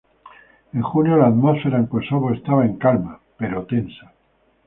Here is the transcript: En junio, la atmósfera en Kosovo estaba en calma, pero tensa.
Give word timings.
En 0.73 0.81
junio, 0.81 1.15
la 1.15 1.27
atmósfera 1.27 1.77
en 1.77 1.85
Kosovo 1.85 2.31
estaba 2.33 2.65
en 2.65 2.77
calma, 2.77 3.19
pero 3.37 3.65
tensa. 3.67 4.11